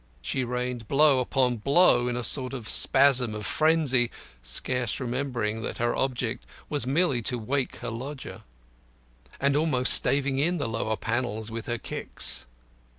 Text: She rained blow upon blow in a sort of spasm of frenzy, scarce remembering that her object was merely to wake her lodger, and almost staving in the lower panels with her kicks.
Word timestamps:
She 0.23 0.43
rained 0.43 0.87
blow 0.87 1.19
upon 1.19 1.57
blow 1.57 2.07
in 2.07 2.17
a 2.17 2.23
sort 2.23 2.55
of 2.55 2.67
spasm 2.67 3.35
of 3.35 3.45
frenzy, 3.45 4.09
scarce 4.41 4.99
remembering 4.99 5.61
that 5.61 5.77
her 5.77 5.95
object 5.95 6.47
was 6.69 6.87
merely 6.87 7.21
to 7.21 7.37
wake 7.37 7.75
her 7.75 7.91
lodger, 7.91 8.41
and 9.39 9.55
almost 9.55 9.93
staving 9.93 10.39
in 10.39 10.57
the 10.57 10.67
lower 10.67 10.97
panels 10.97 11.51
with 11.51 11.67
her 11.67 11.77
kicks. 11.77 12.47